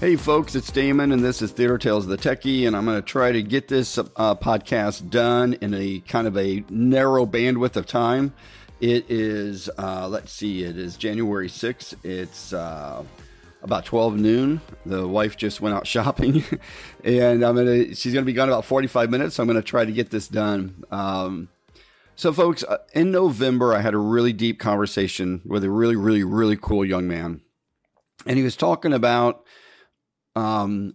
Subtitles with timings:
[0.00, 2.96] Hey, folks, it's Damon, and this is Theater Tales of the Techie, and I'm going
[2.96, 7.76] to try to get this uh, podcast done in a kind of a narrow bandwidth
[7.76, 8.32] of time.
[8.80, 11.96] It is, uh, let's see, it is January 6th.
[12.02, 13.04] It's uh,
[13.62, 14.62] about 12 noon.
[14.86, 16.44] The wife just went out shopping,
[17.04, 17.94] and I'm gonna.
[17.94, 19.34] She's gonna be gone about 45 minutes.
[19.34, 20.82] So I'm gonna try to get this done.
[20.90, 21.50] Um,
[22.16, 26.24] so, folks, uh, in November, I had a really deep conversation with a really, really,
[26.24, 27.42] really cool young man,
[28.24, 29.44] and he was talking about
[30.36, 30.94] um,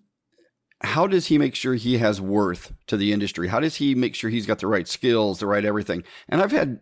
[0.82, 3.48] how does he make sure he has worth to the industry?
[3.48, 6.04] How does he make sure he's got the right skills, the right everything?
[6.30, 6.80] And I've had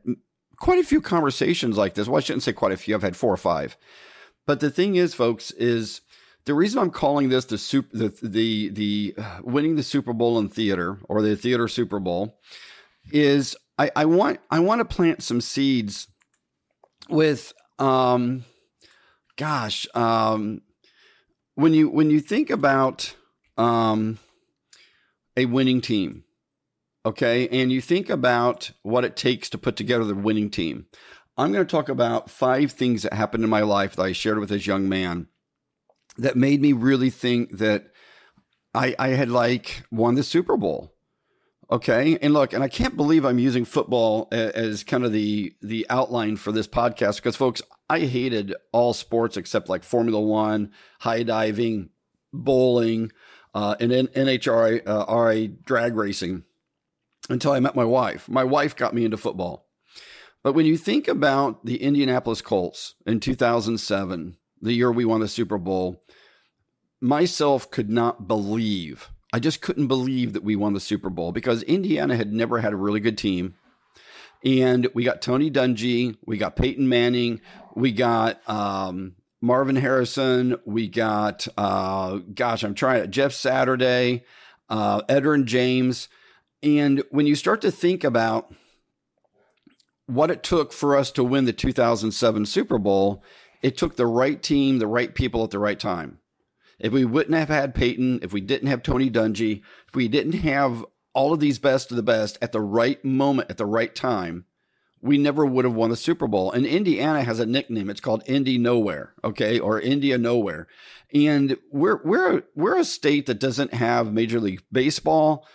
[0.57, 2.07] quite a few conversations like this.
[2.07, 2.95] Well, I shouldn't say quite a few.
[2.95, 3.77] I've had four or five.
[4.45, 6.01] But the thing is, folks, is
[6.45, 10.37] the reason I'm calling this the super, the the the uh, winning the Super Bowl
[10.39, 12.39] in theater or the theater Super Bowl
[13.11, 16.07] is I, I want I want to plant some seeds
[17.09, 18.43] with um
[19.37, 20.61] gosh um
[21.55, 23.15] when you when you think about
[23.57, 24.19] um,
[25.37, 26.23] a winning team,
[27.05, 30.87] okay, and you think about what it takes to put together the winning team,
[31.37, 34.39] I'm going to talk about five things that happened in my life that I shared
[34.39, 35.27] with this young man
[36.17, 37.87] that made me really think that
[38.73, 40.91] I, I had like won the Super Bowl.
[41.71, 42.19] Okay.
[42.21, 46.37] And look, and I can't believe I'm using football as kind of the the outline
[46.37, 47.61] for this podcast because folks,
[47.93, 51.89] I hated all sports except like Formula 1, high diving,
[52.31, 53.11] bowling,
[53.53, 56.43] uh, and NHRA uh, RA drag racing
[57.29, 58.27] until I met my wife.
[58.27, 59.67] My wife got me into football.
[60.41, 65.27] But when you think about the Indianapolis Colts in 2007, the year we won the
[65.27, 66.01] Super Bowl,
[66.99, 71.63] myself could not believe I just couldn't believe that we won the Super Bowl because
[71.63, 73.55] Indiana had never had a really good team.
[74.45, 77.41] And we got Tony Dungy, we got Peyton Manning,
[77.75, 84.23] we got um, Marvin Harrison, we got, uh, gosh, I'm trying to, Jeff Saturday,
[84.69, 86.07] uh, Edgerrin James.
[86.61, 88.53] And when you start to think about
[90.05, 93.23] what it took for us to win the 2007 Super Bowl,
[93.61, 96.19] it took the right team, the right people at the right time.
[96.79, 100.33] If we wouldn't have had Peyton, if we didn't have Tony Dungy, if we didn't
[100.33, 103.93] have all of these best of the best at the right moment, at the right
[103.93, 104.45] time,
[105.03, 106.49] we never would have won the Super Bowl.
[106.51, 107.89] And Indiana has a nickname.
[107.89, 110.67] It's called Indy Nowhere, okay, or India Nowhere.
[111.13, 115.45] And we're we're we're a state that doesn't have Major League Baseball,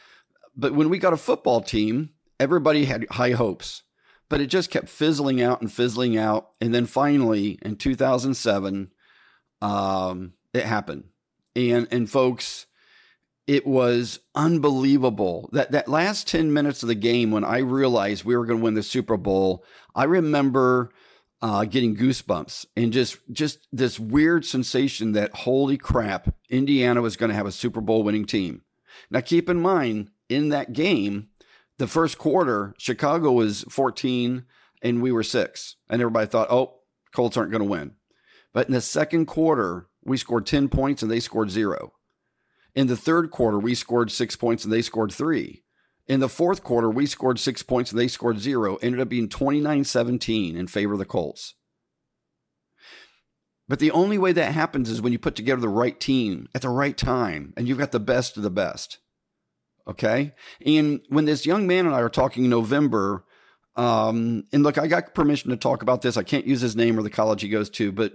[0.54, 3.82] but when we got a football team, everybody had high hopes.
[4.28, 6.50] But it just kept fizzling out and fizzling out.
[6.60, 8.92] And then finally, in 2007,
[9.62, 11.04] um, it happened.
[11.56, 12.66] And and folks,
[13.48, 15.48] it was unbelievable.
[15.52, 18.64] That that last 10 minutes of the game when I realized we were going to
[18.64, 19.64] win the Super Bowl,
[19.94, 20.90] I remember
[21.40, 27.30] uh, getting goosebumps and just just this weird sensation that holy crap, Indiana was going
[27.30, 28.62] to have a Super Bowl winning team.
[29.10, 31.28] Now keep in mind, in that game,
[31.78, 34.44] the first quarter, Chicago was 14
[34.82, 35.76] and we were six.
[35.88, 36.80] And everybody thought, oh,
[37.14, 37.92] Colts aren't going to win.
[38.52, 41.92] But in the second quarter, we scored 10 points and they scored zero.
[42.78, 45.64] In the third quarter, we scored six points and they scored three.
[46.06, 48.76] In the fourth quarter, we scored six points and they scored zero.
[48.76, 51.56] Ended up being 29 17 in favor of the Colts.
[53.66, 56.62] But the only way that happens is when you put together the right team at
[56.62, 58.98] the right time and you've got the best of the best.
[59.88, 60.32] Okay.
[60.64, 63.24] And when this young man and I are talking in November,
[63.74, 66.16] um, and look, I got permission to talk about this.
[66.16, 68.12] I can't use his name or the college he goes to, but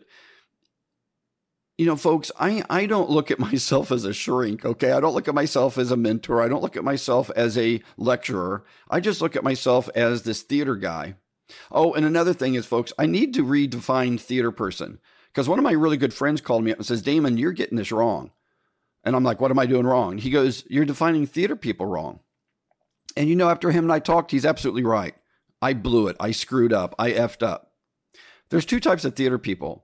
[1.84, 4.94] you know, folks, I, I don't look at myself as a shrink, okay?
[4.94, 6.42] I don't look at myself as a mentor.
[6.42, 8.64] I don't look at myself as a lecturer.
[8.90, 11.16] I just look at myself as this theater guy.
[11.70, 15.64] Oh, and another thing is, folks, I need to redefine theater person because one of
[15.64, 18.32] my really good friends called me up and says, Damon, you're getting this wrong.
[19.04, 20.20] And I'm like, what am I doing wrong?
[20.20, 22.22] He goes, You're defining theater people wrong.
[23.18, 25.16] And you know, after him and I talked, he's absolutely right.
[25.62, 26.16] I blew it.
[26.18, 26.96] I screwed up.
[26.98, 27.74] I effed up.
[28.50, 29.83] There's two types of theater people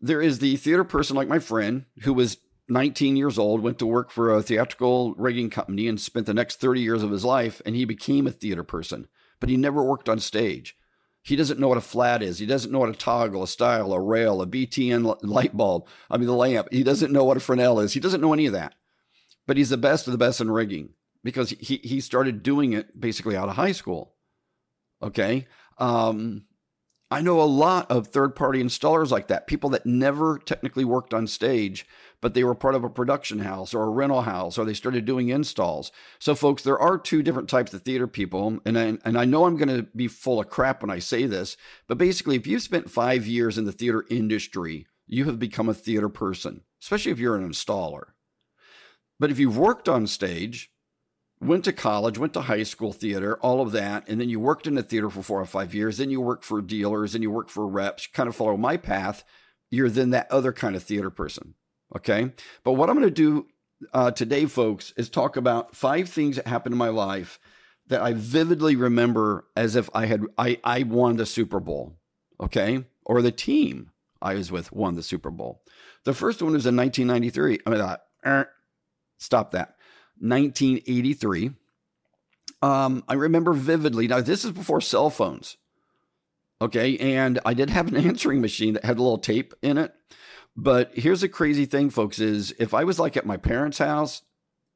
[0.00, 2.38] there is the theater person like my friend who was
[2.68, 6.60] 19 years old, went to work for a theatrical rigging company and spent the next
[6.60, 9.06] 30 years of his life, and he became a theater person,
[9.38, 10.76] but he never worked on stage.
[11.22, 12.38] He doesn't know what a flat is.
[12.38, 15.86] He doesn't know what a toggle, a style, a rail, a BTN light bulb.
[16.10, 16.68] I mean, the lamp.
[16.70, 17.94] He doesn't know what a Fresnel is.
[17.94, 18.74] He doesn't know any of that.
[19.46, 20.90] But he's the best of the best in rigging
[21.22, 24.14] because he, he started doing it basically out of high school.
[25.02, 25.46] Okay.
[25.78, 26.44] Um,
[27.14, 31.14] I know a lot of third party installers like that, people that never technically worked
[31.14, 31.86] on stage,
[32.20, 35.04] but they were part of a production house or a rental house or they started
[35.04, 35.92] doing installs.
[36.18, 38.58] So, folks, there are two different types of theater people.
[38.66, 41.24] And I, and I know I'm going to be full of crap when I say
[41.26, 41.56] this,
[41.86, 45.74] but basically, if you've spent five years in the theater industry, you have become a
[45.74, 48.06] theater person, especially if you're an installer.
[49.20, 50.72] But if you've worked on stage,
[51.44, 54.66] went to college, went to high school theater, all of that, and then you worked
[54.66, 57.30] in the theater for four or five years, then you work for dealers and you
[57.30, 59.24] work for reps, kind of follow my path,
[59.70, 61.54] you're then that other kind of theater person.
[61.94, 62.32] Okay.
[62.62, 63.46] But what I'm going to do
[63.92, 67.38] uh, today, folks, is talk about five things that happened in my life
[67.86, 71.96] that I vividly remember as if I had I, I won the Super Bowl.
[72.40, 72.84] Okay.
[73.04, 73.90] Or the team
[74.22, 75.62] I was with won the Super Bowl.
[76.04, 77.60] The first one was in 1993.
[77.66, 78.44] I mean, uh,
[79.18, 79.73] stop that.
[80.24, 81.50] 1983.
[82.62, 84.08] Um, I remember vividly.
[84.08, 85.58] Now, this is before cell phones.
[86.62, 86.96] Okay.
[86.98, 89.94] And I did have an answering machine that had a little tape in it.
[90.56, 94.22] But here's the crazy thing, folks, is if I was like at my parents' house,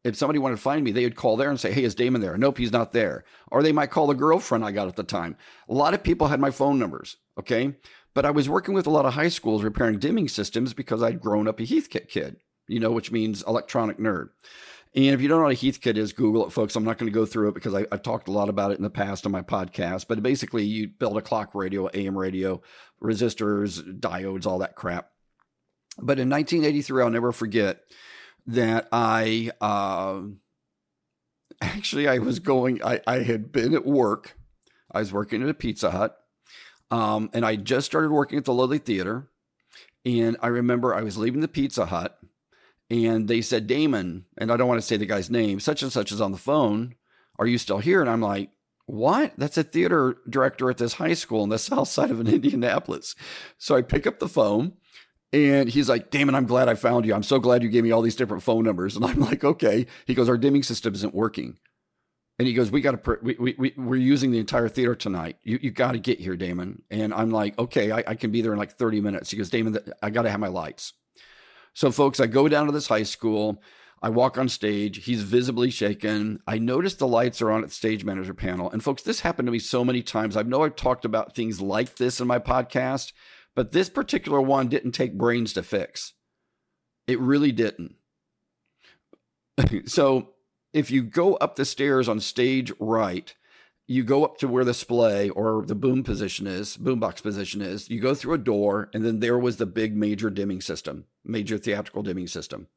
[0.04, 2.20] if somebody wanted to find me, they would call there and say, Hey, is Damon
[2.20, 2.36] there?
[2.36, 3.24] Nope, he's not there.
[3.50, 5.36] Or they might call the girlfriend I got at the time.
[5.68, 7.16] A lot of people had my phone numbers.
[7.38, 7.74] Okay.
[8.14, 11.20] But I was working with a lot of high schools repairing dimming systems because I'd
[11.20, 12.36] grown up a Heathkit kid,
[12.66, 14.30] you know, which means electronic nerd.
[14.98, 16.74] And if you don't know what a Heathkit is, Google it, folks.
[16.74, 18.78] I'm not going to go through it because I, have talked a lot about it
[18.78, 20.06] in the past on my podcast.
[20.08, 22.60] But basically, you build a clock radio, AM radio,
[23.00, 25.10] resistors, diodes, all that crap.
[25.98, 27.82] But in 1983, I'll never forget
[28.48, 30.22] that I uh,
[31.62, 32.82] actually I was going.
[32.82, 34.36] I, I had been at work.
[34.90, 36.16] I was working at a Pizza Hut,
[36.90, 39.30] um, and I just started working at the Lilly Theater.
[40.04, 42.17] And I remember I was leaving the Pizza Hut
[42.90, 45.92] and they said, Damon, and I don't want to say the guy's name, such and
[45.92, 46.94] such is on the phone.
[47.38, 48.00] Are you still here?
[48.00, 48.50] And I'm like,
[48.86, 49.34] what?
[49.36, 53.14] That's a theater director at this high school in the south side of Indianapolis.
[53.58, 54.72] So I pick up the phone
[55.32, 57.14] and he's like, Damon, I'm glad I found you.
[57.14, 58.96] I'm so glad you gave me all these different phone numbers.
[58.96, 59.86] And I'm like, okay.
[60.06, 61.58] He goes, our dimming system isn't working.
[62.38, 65.38] And he goes, we got to, we, we, we, we're using the entire theater tonight.
[65.42, 66.82] You, you got to get here, Damon.
[66.88, 69.30] And I'm like, okay, I, I can be there in like 30 minutes.
[69.30, 70.92] He goes, Damon, I got to have my lights.
[71.78, 73.62] So, folks, I go down to this high school.
[74.02, 75.04] I walk on stage.
[75.04, 76.40] He's visibly shaken.
[76.44, 78.68] I notice the lights are on at the stage manager panel.
[78.68, 80.36] And, folks, this happened to me so many times.
[80.36, 83.12] I know I've talked about things like this in my podcast,
[83.54, 86.14] but this particular one didn't take brains to fix.
[87.06, 87.94] It really didn't.
[89.86, 90.30] so,
[90.72, 93.36] if you go up the stairs on stage right,
[93.90, 97.88] you go up to where the splay or the boom position is, boombox position is.
[97.88, 101.56] You go through a door, and then there was the big major dimming system, major
[101.56, 102.68] theatrical dimming system.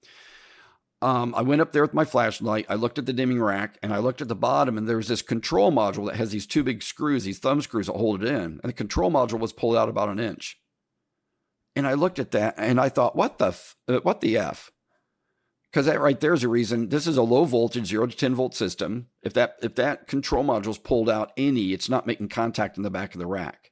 [1.01, 2.65] Um, I went up there with my flashlight.
[2.69, 5.21] I looked at the dimming rack, and I looked at the bottom, and there's this
[5.21, 8.35] control module that has these two big screws, these thumb screws that hold it in,
[8.35, 10.59] and the control module was pulled out about an inch.
[11.75, 14.70] And I looked at that, and I thought, what the f- uh, what the f?
[15.71, 16.89] Because that right there's a reason.
[16.89, 19.07] This is a low voltage 0 to 10 volt system.
[19.23, 22.83] If that if that control module is pulled out any it's not making contact in
[22.83, 23.71] the back of the rack.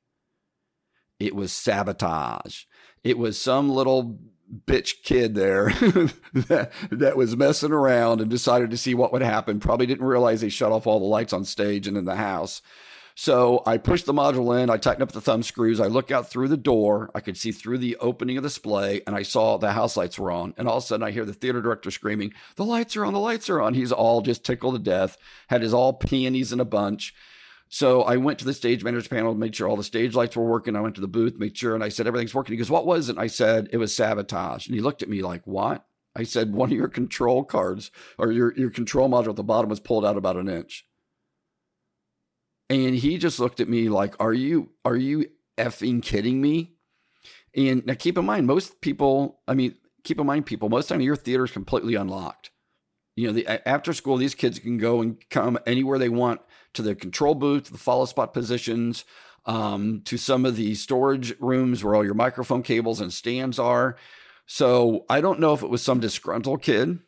[1.20, 2.64] It was sabotage.
[3.04, 4.20] It was some little
[4.66, 5.66] bitch kid there
[6.34, 9.60] that, that was messing around and decided to see what would happen.
[9.60, 12.62] Probably didn't realize they shut off all the lights on stage and in the house
[13.20, 16.30] so I pushed the module in, I tightened up the thumb screws, I look out
[16.30, 19.58] through the door, I could see through the opening of the display, and I saw
[19.58, 20.54] the house lights were on.
[20.56, 23.12] And all of a sudden I hear the theater director screaming, The lights are on,
[23.12, 23.74] the lights are on.
[23.74, 25.18] He's all just tickled to death,
[25.50, 27.14] had his all peonies in a bunch.
[27.68, 30.46] So I went to the stage manager's panel, made sure all the stage lights were
[30.46, 30.78] working.
[30.78, 32.54] I went to the booth, made sure, and I said, Everything's working.
[32.54, 33.18] He goes, What was it?
[33.18, 34.66] And I said, It was sabotage.
[34.66, 35.86] And he looked at me like, What?
[36.16, 39.70] I said, One of your control cards or your, your control module at the bottom
[39.70, 40.86] was pulled out about an inch.
[42.70, 46.76] And he just looked at me like, "Are you are you effing kidding me?"
[47.56, 51.02] And now keep in mind, most people, I mean, keep in mind, people, most time
[51.02, 52.52] your theater is completely unlocked.
[53.16, 56.42] You know, the after school, these kids can go and come anywhere they want
[56.74, 59.04] to the control booth, the follow spot positions,
[59.46, 63.98] um, to some of the storage rooms where all your microphone cables and stands are.
[64.46, 67.00] So I don't know if it was some disgruntled kid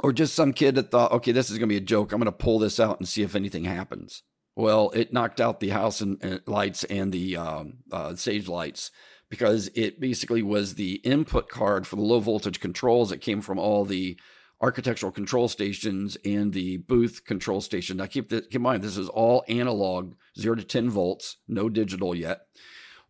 [0.00, 2.12] or just some kid that thought, okay, this is going to be a joke.
[2.12, 4.22] I'm going to pull this out and see if anything happens.
[4.58, 8.90] Well, it knocked out the house and, and lights and the um, uh, stage lights
[9.30, 13.60] because it basically was the input card for the low voltage controls that came from
[13.60, 14.18] all the
[14.60, 17.98] architectural control stations and the booth control station.
[17.98, 22.12] Now, keep, keep in mind, this is all analog, zero to 10 volts, no digital
[22.12, 22.40] yet.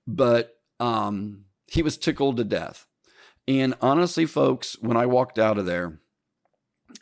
[0.06, 2.84] But um, he was tickled to death.
[3.46, 5.98] And honestly, folks, when I walked out of there,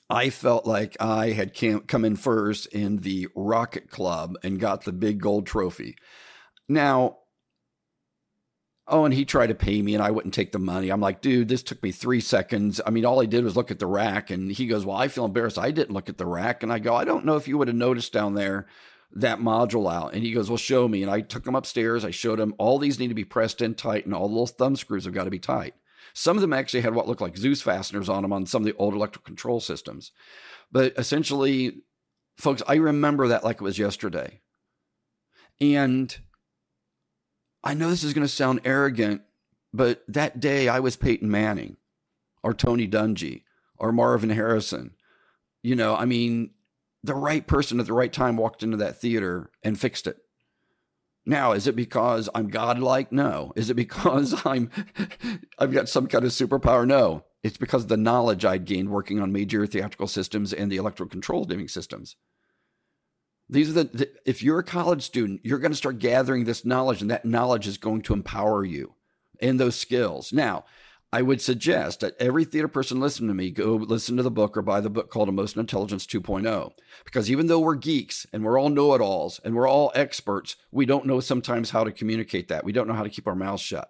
[0.08, 1.52] I felt like I had
[1.86, 5.96] come in first in the Rocket Club and got the big gold trophy.
[6.68, 7.18] Now,
[8.88, 10.90] oh, and he tried to pay me and I wouldn't take the money.
[10.90, 12.80] I'm like, dude, this took me three seconds.
[12.84, 14.30] I mean, all I did was look at the rack.
[14.30, 15.58] And he goes, well, I feel embarrassed.
[15.58, 16.62] I didn't look at the rack.
[16.62, 18.66] And I go, I don't know if you would have noticed down there
[19.12, 20.14] that module out.
[20.14, 21.02] And he goes, Well, show me.
[21.02, 22.04] And I took him upstairs.
[22.04, 24.46] I showed him all these need to be pressed in tight, and all the little
[24.46, 25.74] thumb screws have got to be tight.
[26.18, 28.66] Some of them actually had what looked like Dzus fasteners on them on some of
[28.66, 30.12] the old electrical control systems.
[30.72, 31.82] But essentially,
[32.38, 34.40] folks, I remember that like it was yesterday.
[35.60, 36.16] And
[37.62, 39.20] I know this is going to sound arrogant,
[39.74, 41.76] but that day I was Peyton Manning
[42.42, 43.42] or Tony Dungy
[43.76, 44.92] or Marvin Harrison.
[45.62, 46.52] You know, I mean,
[47.02, 50.16] the right person at the right time walked into that theater and fixed it.
[51.26, 53.10] Now, is it because I'm godlike?
[53.10, 53.52] No.
[53.56, 54.70] Is it because I'm
[55.58, 56.86] I've got some kind of superpower?
[56.86, 57.24] No.
[57.42, 61.10] It's because of the knowledge I'd gained working on major theatrical systems and the electrical
[61.10, 62.16] control dimming systems.
[63.48, 66.64] These are the, the if you're a college student, you're going to start gathering this
[66.64, 68.94] knowledge, and that knowledge is going to empower you
[69.38, 70.32] in those skills.
[70.32, 70.64] Now,
[71.12, 74.56] I would suggest that every theater person listening to me go listen to the book
[74.56, 76.72] or buy the book called Emotional Intelligence 2.0.
[77.04, 80.56] Because even though we're geeks and we're all know it alls and we're all experts,
[80.70, 82.64] we don't know sometimes how to communicate that.
[82.64, 83.88] We don't know how to keep our mouths shut.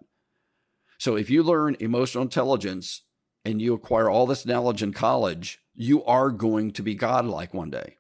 [0.99, 3.03] So if you learn emotional intelligence
[3.45, 7.71] and you acquire all this knowledge in college, you are going to be godlike one
[7.71, 7.97] day.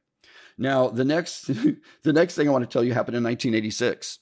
[0.58, 1.46] Now, the next
[2.02, 4.18] the next thing I want to tell you happened in 1986.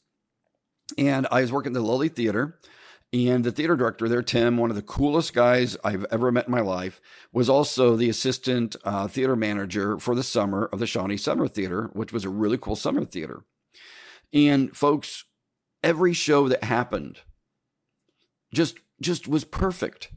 [0.98, 2.58] And I was working at the Lilly Theater
[3.14, 6.50] and the theater director there, Tim, one of the coolest guys I've ever met in
[6.50, 7.00] my life,
[7.32, 11.90] was also the assistant uh, theater manager for the summer of the Shawnee Summer Theater,
[11.92, 13.44] which was a really cool summer theater.
[14.32, 15.26] And folks,
[15.80, 17.20] every show that happened
[18.52, 20.10] just just was perfect.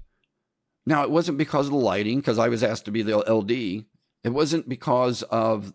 [0.88, 3.86] Now it wasn't because of the lighting, because I was asked to be the LD.
[4.24, 5.74] It wasn't because of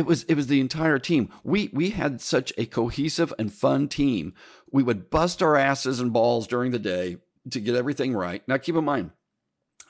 [0.00, 1.28] it was it was the entire team.
[1.44, 4.32] We we had such a cohesive and fun team.
[4.72, 7.18] We would bust our asses and balls during the day
[7.50, 8.42] to get everything right.
[8.48, 9.10] Now keep in mind,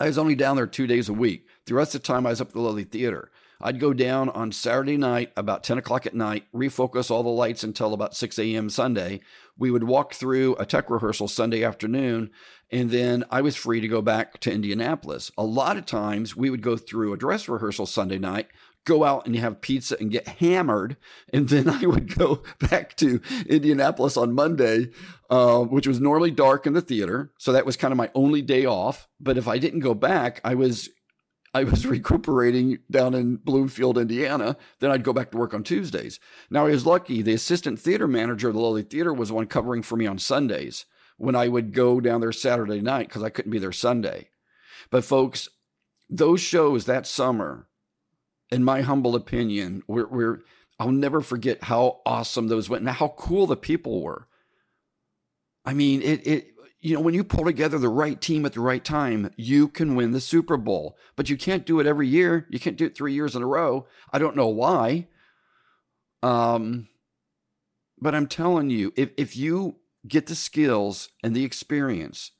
[0.00, 1.46] I was only down there two days a week.
[1.66, 3.30] The rest of the time I was up at the Lilly Theater.
[3.60, 7.62] I'd go down on Saturday night about 10 o'clock at night, refocus all the lights
[7.62, 8.70] until about 6 a.m.
[8.70, 9.20] Sunday.
[9.58, 12.30] We would walk through a tech rehearsal Sunday afternoon,
[12.70, 15.30] and then I was free to go back to Indianapolis.
[15.36, 18.48] A lot of times we would go through a dress rehearsal Sunday night,
[18.84, 20.96] go out and have pizza and get hammered.
[21.32, 24.90] And then I would go back to Indianapolis on Monday,
[25.28, 27.32] uh, which was normally dark in the theater.
[27.38, 29.08] So that was kind of my only day off.
[29.20, 30.88] But if I didn't go back, I was
[31.52, 34.56] I was recuperating down in Bloomfield, Indiana.
[34.78, 36.20] Then I'd go back to work on Tuesdays.
[36.50, 37.22] Now I was lucky.
[37.22, 40.18] The assistant theater manager of the Lilly Theater was the one covering for me on
[40.18, 44.28] Sundays when I would go down there Saturday night because I couldn't be there Sunday.
[44.90, 45.48] But folks,
[46.08, 47.68] those shows that summer
[48.50, 50.42] in my humble opinion, we're, we're
[50.78, 54.26] I'll never forget how awesome those went and how cool the people were.
[55.64, 56.49] I mean, it it
[56.80, 59.96] you know, when you pull together the right team at the right time, you can
[59.96, 60.96] win the Super Bowl.
[61.14, 62.46] But you can't do it every year.
[62.48, 63.86] You can't do it three years in a row.
[64.12, 65.08] I don't know why.
[66.22, 66.88] Um,
[67.98, 69.76] but I'm telling you, if if you
[70.08, 72.32] get the skills and the experience,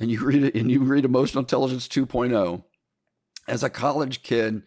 [0.00, 2.64] and you read and you read Emotional Intelligence 2.0,
[3.46, 4.62] as a college kid,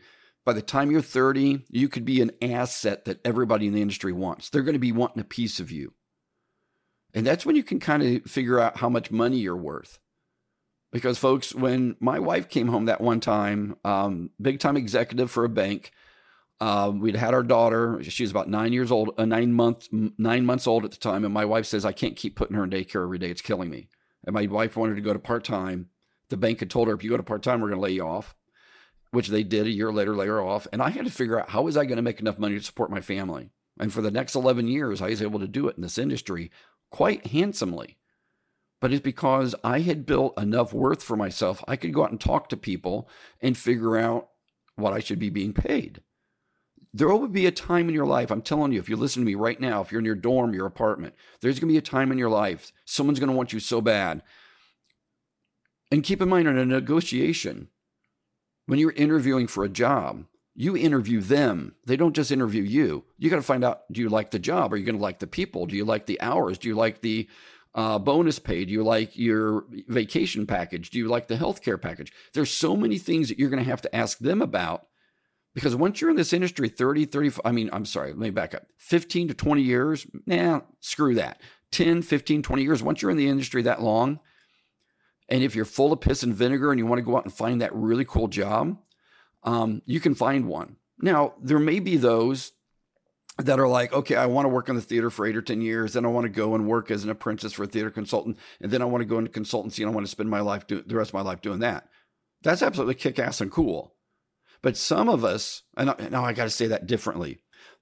[0.46, 4.14] by the time you're 30, you could be an asset that everybody in the industry
[4.14, 4.50] wants.
[4.50, 5.94] They're going to be wanting a piece of you.
[7.18, 9.98] And that's when you can kind of figure out how much money you're worth.
[10.92, 15.44] Because, folks, when my wife came home that one time, um, big time executive for
[15.44, 15.92] a bank,
[16.62, 18.04] um, we'd had our daughter.
[18.04, 21.26] She was about nine years old, uh, nine months, nine months old at the time.
[21.26, 23.32] And my wife says, I can't keep putting her in daycare every day.
[23.32, 23.90] It's killing me.
[24.24, 25.90] And my wife wanted to go to part time.
[26.30, 27.94] The bank had told her, if you go to part time, we're going to lay
[27.94, 28.36] you off
[29.12, 30.68] which they did a year later, lay her off.
[30.74, 32.64] And I had to figure out how was I going to make enough money to
[32.64, 33.52] support my family.
[33.80, 36.52] And for the next 11 years, I was able to do it in this industry
[36.90, 37.98] quite handsomely.
[38.80, 41.64] But it's because I had built enough worth for myself.
[41.68, 43.10] I could go out and talk to people
[43.42, 44.30] and figure out
[44.76, 46.02] what I should be being paid.
[46.94, 49.26] There will be a time in your life, I'm telling you, if you listen to
[49.26, 51.82] me right now, if you're in your dorm, your apartment, there's going to be a
[51.82, 54.24] time in your life, someone's going to want you so bad.
[55.92, 57.70] And keep in mind, in a negotiation,
[58.66, 60.26] when you're interviewing for a job,
[60.60, 61.76] you interview them.
[61.86, 63.06] They don't just interview you.
[63.20, 64.74] You got to find out do you like the job?
[64.74, 65.68] Are you going to like the people?
[65.68, 66.58] Do you like the hours?
[66.58, 67.30] Do you like the
[67.76, 68.66] uh, bonus pay?
[68.66, 70.90] Do you like your vacation package?
[70.90, 72.12] Do you like the healthcare package?
[72.34, 74.88] There's so many things that you're going to have to ask them about
[75.54, 78.56] because once you're in this industry 30, 35, I mean, I'm sorry, let me back
[78.56, 81.40] up 15 to 20 years, nah, screw that.
[81.72, 84.20] 10, 15, 20 years, once you're in the industry that long,
[85.30, 87.34] and if you're full of piss and vinegar and you want to go out and
[87.34, 88.78] find that really cool job,
[89.48, 90.76] um, you can find one.
[91.00, 92.52] Now, there may be those
[93.38, 95.62] that are like, okay, I want to work in the theater for eight or 10
[95.62, 95.94] years.
[95.94, 98.38] Then I want to go and work as an apprentice for a theater consultant.
[98.60, 100.68] And then I want to go into consultancy and I want to spend my life,
[100.68, 101.88] do, the rest of my life doing that.
[102.42, 103.96] That's absolutely kick ass and cool.
[104.62, 107.40] But some of us, and now I got to say that differently.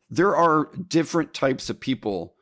[0.08, 2.36] there are different types of people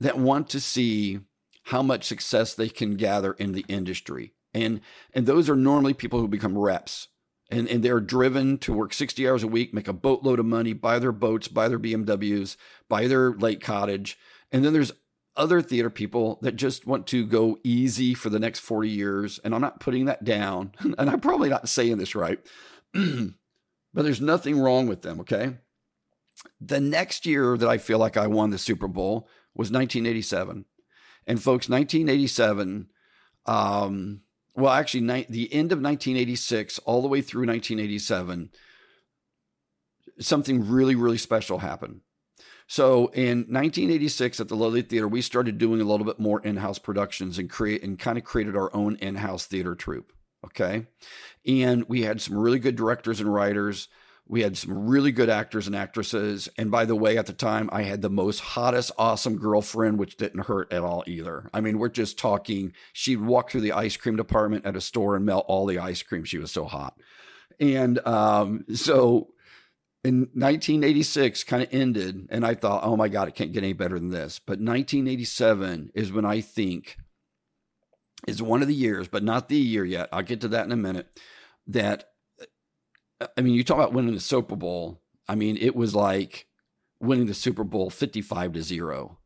[0.00, 1.20] that want to see
[1.64, 4.32] how much success they can gather in the industry.
[4.52, 4.80] And
[5.14, 7.08] and those are normally people who become reps.
[7.48, 10.72] And, and they're driven to work 60 hours a week, make a boatload of money,
[10.72, 12.56] buy their boats, buy their BMWs,
[12.88, 14.18] buy their lake cottage.
[14.50, 14.92] And then there's
[15.36, 19.38] other theater people that just want to go easy for the next 40 years.
[19.44, 20.72] And I'm not putting that down.
[20.98, 22.38] And I'm probably not saying this right.
[22.92, 25.58] but there's nothing wrong with them, okay?
[26.60, 30.64] The next year that I feel like I won the Super Bowl was 1987.
[31.26, 32.88] And folks, 1987,
[33.46, 34.22] um,
[34.56, 38.50] well, actually, ni- the end of 1986, all the way through 1987,
[40.18, 42.00] something really, really special happened.
[42.66, 46.78] So in 1986 at the Lilly Theater, we started doing a little bit more in-house
[46.78, 50.12] productions and create and kind of created our own in-house theater troupe.
[50.44, 50.86] Okay.
[51.46, 53.88] And we had some really good directors and writers.
[54.28, 56.48] We had some really good actors and actresses.
[56.58, 60.16] And by the way, at the time, I had the most hottest, awesome girlfriend, which
[60.16, 61.48] didn't hurt at all either.
[61.54, 62.72] I mean, we're just talking.
[62.92, 66.02] She'd walk through the ice cream department at a store and melt all the ice
[66.02, 66.24] cream.
[66.24, 66.98] She was so hot.
[67.60, 69.28] And um, so
[70.02, 73.72] in 1986 kind of ended, and I thought, oh my God, it can't get any
[73.72, 74.38] better than this.
[74.38, 76.96] But 1987 is when I think
[78.26, 80.08] is one of the years, but not the year yet.
[80.12, 81.20] I'll get to that in a minute.
[81.66, 82.10] That
[83.36, 85.00] I mean, you talk about winning the Super Bowl.
[85.28, 86.46] I mean, it was like
[87.00, 89.18] winning the Super Bowl 55 to 0.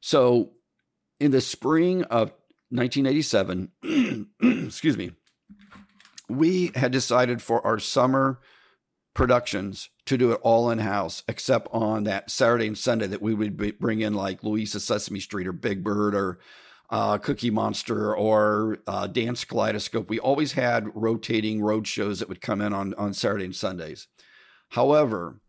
[0.00, 0.52] So,
[1.18, 2.32] in the spring of
[2.70, 4.28] 1987,
[4.66, 5.12] excuse me,
[6.28, 8.38] we had decided for our summer
[9.14, 13.34] productions to do it all in house, except on that Saturday and Sunday that we
[13.34, 16.38] would bring in like Louisa Sesame Street or Big Bird or
[16.90, 20.08] uh, Cookie Monster or uh, Dance Kaleidoscope.
[20.08, 24.08] We always had rotating road shows that would come in on, on Saturday and Sundays.
[24.70, 25.40] However,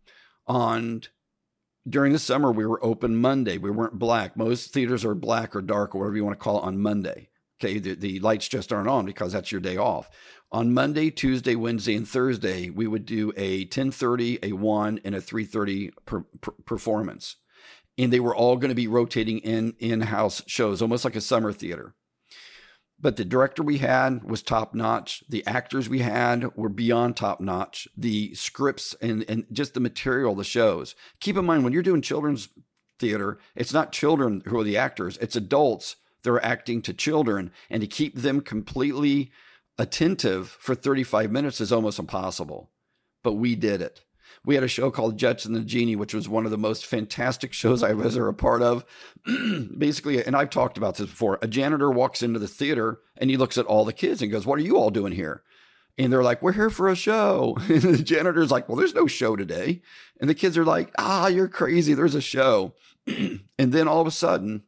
[0.48, 1.04] on
[1.88, 3.58] during the summer, we were open Monday.
[3.58, 4.36] We weren't black.
[4.36, 7.30] Most theaters are black or dark or whatever you want to call it on Monday.
[7.62, 10.10] Okay, the, the lights just aren't on because that's your day off.
[10.52, 15.22] On Monday, Tuesday, Wednesday, and Thursday, we would do a 10:30, a 1, and a
[15.22, 17.36] 3:30 per, per performance
[18.00, 21.52] and they were all going to be rotating in in-house shows almost like a summer
[21.52, 21.94] theater.
[23.02, 27.40] But the director we had was top notch the actors we had were beyond top
[27.40, 30.96] notch the scripts and, and just the material the shows.
[31.20, 32.50] Keep in mind when you're doing children's
[32.98, 37.50] theater it's not children who are the actors it's adults that are acting to children
[37.70, 39.32] and to keep them completely
[39.78, 42.70] attentive for 35 minutes is almost impossible.
[43.24, 44.02] But we did it
[44.50, 46.88] we had a show called Jets and the Genie, which was one of the most
[46.88, 48.84] fantastic shows I was ever a part of.
[49.78, 51.38] Basically, and I've talked about this before.
[51.44, 54.48] A janitor walks into the theater and he looks at all the kids and goes,
[54.48, 55.44] "What are you all doing here?"
[56.00, 59.06] And they're like, "We're here for a show." And the janitor's like, "Well, there's no
[59.06, 59.84] show today."
[60.20, 61.94] And the kids are like, "Ah, you're crazy.
[61.94, 62.74] There's a show."
[63.08, 64.64] and then all of a sudden,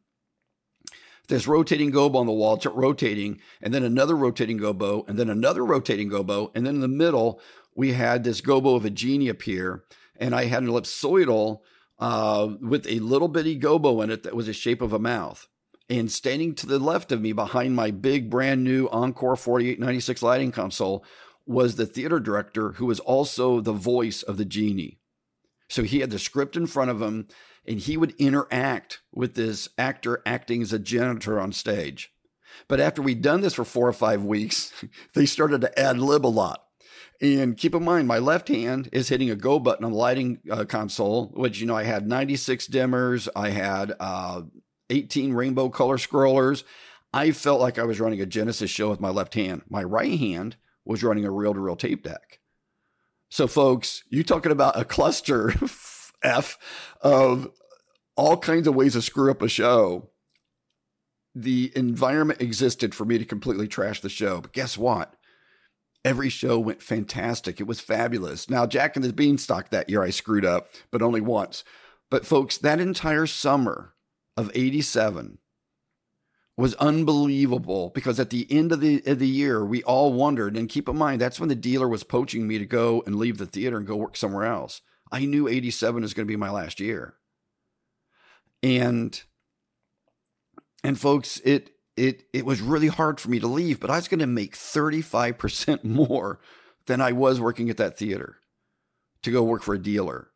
[1.26, 5.64] this rotating gobo on the wall, rotating, and then another rotating gobo, and then another
[5.64, 7.40] rotating gobo, and then in the middle
[7.74, 9.84] we had this gobo of a genie appear,
[10.16, 11.60] and I had an ellipsoidal
[11.98, 15.46] uh, with a little bitty gobo in it that was the shape of a mouth.
[15.88, 20.52] And standing to the left of me behind my big brand new Encore 4896 lighting
[20.52, 21.04] console
[21.46, 24.98] was the theater director who was also the voice of the genie.
[25.68, 27.28] So he had the script in front of him
[27.66, 32.12] and he would interact with this actor acting as a janitor on stage.
[32.68, 34.72] But after we'd done this for four or five weeks,
[35.14, 36.61] they started to ad lib a lot.
[37.22, 40.40] And keep in mind, my left hand is hitting a go button on the lighting
[40.50, 44.42] uh, console, which, you know, I had 96 dimmers, I had uh,
[44.90, 46.64] 18 rainbow color scrollers.
[47.14, 49.62] I felt like I was running a Genesis show with my left hand.
[49.68, 52.40] My right hand was running a reel to reel tape deck.
[53.28, 55.54] So, folks, you talking about a cluster
[56.22, 56.58] F
[57.00, 57.48] of
[58.16, 60.10] all kinds of ways to screw up a show.
[61.34, 64.40] The environment existed for me to completely trash the show.
[64.40, 65.14] But guess what?
[66.04, 67.60] Every show went fantastic.
[67.60, 68.50] It was fabulous.
[68.50, 71.62] Now, Jack and the Beanstalk that year I screwed up, but only once.
[72.10, 73.94] But folks, that entire summer
[74.36, 75.38] of 87
[76.56, 80.68] was unbelievable because at the end of the of the year, we all wondered, and
[80.68, 83.46] keep in mind, that's when the dealer was poaching me to go and leave the
[83.46, 84.82] theater and go work somewhere else.
[85.10, 87.14] I knew 87 is going to be my last year.
[88.62, 89.20] And
[90.84, 94.08] and folks, it it it was really hard for me to leave, but I was
[94.08, 96.40] going to make 35% more
[96.86, 98.38] than I was working at that theater
[99.22, 100.28] to go work for a dealer.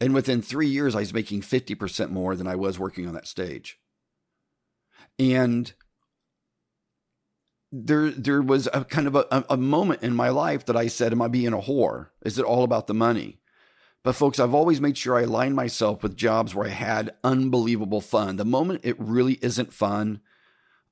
[0.00, 3.26] And within 3 years I was making 50% more than I was working on that
[3.26, 3.78] stage.
[5.18, 5.72] And
[7.72, 11.12] there there was a kind of a, a moment in my life that I said,
[11.12, 12.08] Am I being a whore?
[12.24, 13.40] Is it all about the money?
[14.04, 18.00] But folks, I've always made sure I align myself with jobs where I had unbelievable
[18.00, 18.36] fun.
[18.36, 20.20] The moment it really isn't fun,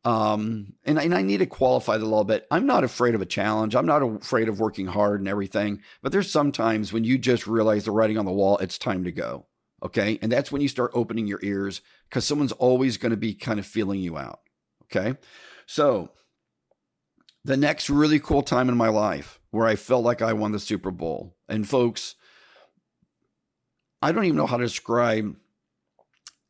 [0.04, 2.46] um, and, and I need to qualify that a little bit.
[2.50, 3.74] I'm not afraid of a challenge.
[3.74, 5.80] I'm not afraid of working hard and everything.
[6.02, 9.12] But there's sometimes when you just realize the writing on the wall, it's time to
[9.12, 9.46] go.
[9.82, 10.18] Okay.
[10.20, 13.58] And that's when you start opening your ears because someone's always going to be kind
[13.58, 14.40] of feeling you out.
[14.84, 15.18] Okay.
[15.66, 16.10] So
[17.44, 20.60] the next really cool time in my life where I felt like I won the
[20.60, 21.36] Super Bowl.
[21.48, 22.14] And folks,
[24.02, 25.36] I don't even know how to describe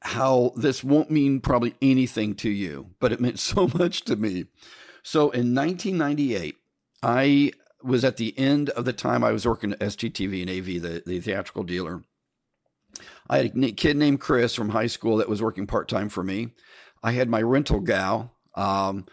[0.05, 4.47] how this won't mean probably anything to you, but it meant so much to me.
[5.03, 6.57] So in 1998,
[7.03, 10.83] I was at the end of the time I was working at STTV and AV,
[10.83, 12.03] the, the theatrical dealer.
[13.29, 16.23] I had a kid named Chris from high school that was working part time for
[16.23, 16.51] me.
[17.03, 18.33] I had my rental gal.
[18.55, 19.07] Um,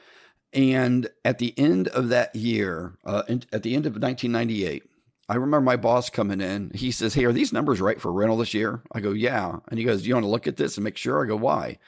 [0.53, 4.83] and at the end of that year, uh, at the end of 1998,
[5.31, 6.71] I remember my boss coming in.
[6.73, 8.83] He says, Hey, are these numbers right for rental this year?
[8.91, 9.59] I go, Yeah.
[9.69, 11.23] And he goes, Do you want to look at this and make sure?
[11.23, 11.79] I go, Why?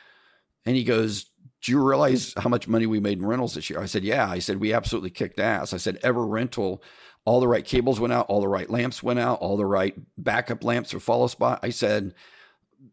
[0.66, 1.26] And he goes,
[1.62, 3.82] Do you realize how much money we made in rentals this year?
[3.82, 4.30] I said, Yeah.
[4.30, 5.74] I said, We absolutely kicked ass.
[5.74, 6.82] I said, Ever rental,
[7.26, 9.94] all the right cables went out, all the right lamps went out, all the right
[10.18, 11.60] backup lamps or follow spot.
[11.64, 12.14] I said,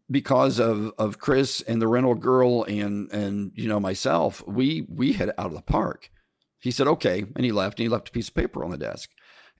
[0.09, 5.13] because of of Chris and the rental girl and and you know myself, we we
[5.13, 6.11] hit out of the park.
[6.59, 7.25] He said, okay.
[7.37, 9.09] And he left and he left a piece of paper on the desk.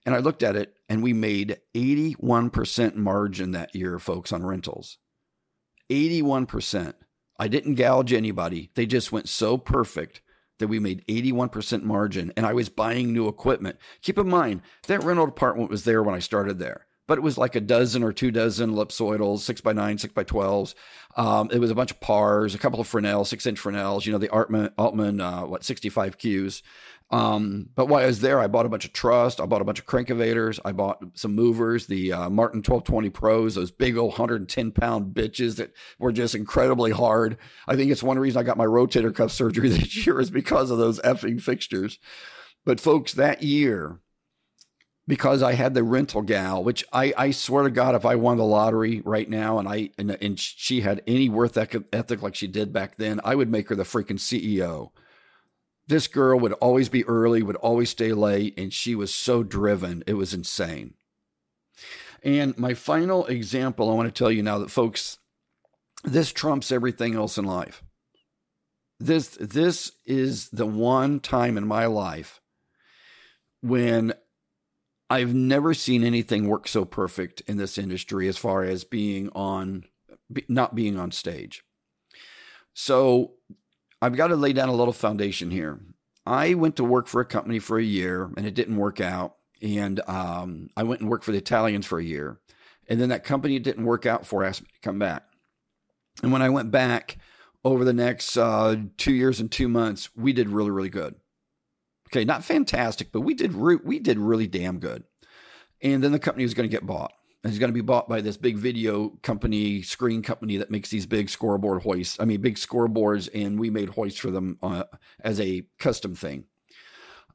[0.04, 4.98] And I looked at it and we made 81% margin that year, folks, on rentals.
[5.90, 6.94] 81%.
[7.38, 8.70] I didn't gouge anybody.
[8.74, 10.22] They just went so perfect
[10.58, 13.78] that we made 81% margin and I was buying new equipment.
[14.00, 17.36] Keep in mind, that rental department was there when I started there, but it was
[17.36, 20.74] like a dozen or two dozen ellipsoidals, six by nine, six by 12s.
[21.16, 24.12] Um, it was a bunch of pars, a couple of Fresnels, six inch Fresnels, you
[24.12, 26.62] know, the Altman, Altman uh, what, 65 Qs.
[27.12, 29.38] Um, but while I was there, I bought a bunch of truss.
[29.38, 30.58] I bought a bunch of crankovators.
[30.64, 35.56] I bought some movers, the uh, Martin 1220 Pros, those big old 110 pound bitches
[35.56, 37.36] that were just incredibly hard.
[37.68, 40.70] I think it's one reason I got my rotator cuff surgery this year is because
[40.70, 41.98] of those effing fixtures.
[42.64, 44.00] But folks, that year,
[45.06, 48.38] because I had the rental gal, which I, I swear to God, if I won
[48.38, 52.46] the lottery right now and I and, and she had any worth ethic like she
[52.46, 54.92] did back then, I would make her the freaking CEO
[55.86, 60.02] this girl would always be early, would always stay late, and she was so driven.
[60.06, 60.94] It was insane.
[62.22, 65.18] And my final example, I want to tell you now that folks,
[66.04, 67.82] this trumps everything else in life.
[69.00, 72.40] This this is the one time in my life
[73.60, 74.12] when
[75.10, 79.84] I've never seen anything work so perfect in this industry as far as being on
[80.48, 81.64] not being on stage.
[82.74, 83.34] So
[84.02, 85.78] I've got to lay down a little foundation here.
[86.26, 89.36] I went to work for a company for a year and it didn't work out.
[89.62, 92.40] And um, I went and worked for the Italians for a year.
[92.88, 95.22] And then that company didn't work out for asked me to come back.
[96.20, 97.16] And when I went back
[97.64, 101.14] over the next uh, two years and two months, we did really, really good.
[102.08, 105.04] Okay, not fantastic, but we did re- we did really damn good.
[105.80, 107.12] And then the company was going to get bought
[107.44, 111.06] he's going to be bought by this big video company, screen company that makes these
[111.06, 112.18] big scoreboard hoists.
[112.20, 114.84] I mean, big scoreboards, and we made hoists for them uh,
[115.20, 116.44] as a custom thing.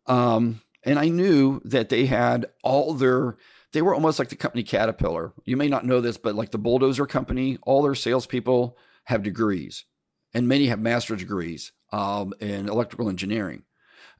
[0.06, 3.38] Um, and I knew that they had all their,
[3.74, 5.34] they were almost like the company Caterpillar.
[5.44, 9.84] You may not know this, but like the bulldozer company, all their salespeople have degrees,
[10.34, 13.64] and many have master's degrees um, in electrical engineering.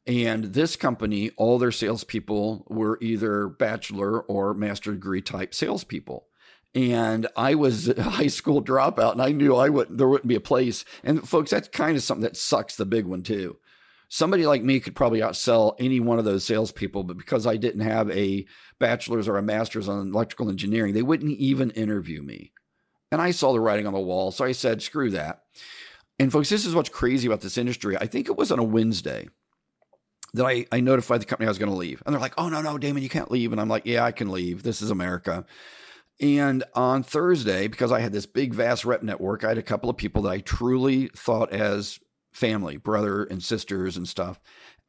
[0.08, 6.28] And this company, all their salespeople were either bachelor or master degree type salespeople.
[6.74, 10.36] And I was a high school dropout, and I knew I wouldn't, there wouldn't be
[10.36, 10.86] a place.
[11.04, 13.58] And folks, that's kind of something that sucks the big one too.
[14.08, 17.82] Somebody like me could probably outsell any one of those salespeople, but because I didn't
[17.82, 18.46] have a
[18.80, 22.54] bachelor's or a master's on electrical engineering, they wouldn't even interview me.
[23.12, 25.44] And I saw the writing on the wall, so I said, "Screw that."
[26.20, 27.98] And folks, this is what's crazy about this industry.
[27.98, 29.28] I think it was on a Wednesday
[30.34, 32.04] that I, I notified the company I was going to leave.
[32.06, 33.52] And they're like, oh, no, no, Damon, you can't leave.
[33.52, 34.64] And I'm like, yeah, I can leave.
[34.64, 35.46] This is America.
[36.20, 39.90] And on Thursday, because I had this big, vast rep network, I had a couple
[39.90, 42.00] of people that I truly thought as
[42.34, 44.40] family, brother and sisters and stuff.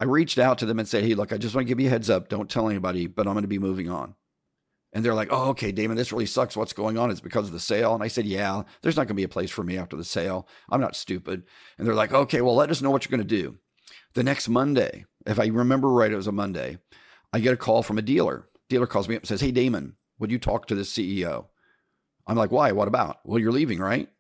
[0.00, 1.88] I reached out to them and said, hey, look, I just want to give you
[1.88, 2.28] a heads up.
[2.28, 4.14] Don't tell anybody, but I'm going to be moving on.
[4.92, 6.56] And they're like, oh, okay, Damon, this really sucks.
[6.56, 7.10] What's going on?
[7.10, 7.94] It's because of the sale.
[7.94, 10.04] And I said, yeah, there's not going to be a place for me after the
[10.04, 10.48] sale.
[10.70, 11.44] I'm not stupid.
[11.76, 13.58] And they're like, okay, well, let us know what you're going to do.
[14.14, 16.78] The next Monday, if I remember right, it was a Monday,
[17.32, 18.48] I get a call from a dealer.
[18.68, 21.46] Dealer calls me up and says, Hey, Damon, would you talk to the CEO?
[22.26, 22.72] I'm like, Why?
[22.72, 23.18] What about?
[23.24, 24.08] Well, you're leaving, right?